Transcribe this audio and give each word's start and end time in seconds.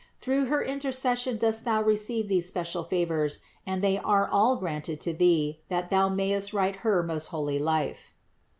Through 0.19 0.45
her 0.45 0.63
intercession 0.63 1.37
dost 1.37 1.63
thou 1.63 1.83
receive 1.83 2.27
those 2.27 2.47
special 2.47 2.83
favors 2.83 3.37
and 3.67 3.83
16 3.83 3.97
INTRODUCTION 3.97 4.01
they 4.03 4.09
are 4.11 4.27
all 4.31 4.55
granted 4.55 4.99
to 5.01 5.13
thee 5.13 5.61
that 5.69 5.91
thou 5.91 6.09
mayest 6.09 6.53
write 6.53 6.77
her 6.77 7.03
most 7.03 7.27
holy 7.27 7.59
life. 7.59 8.11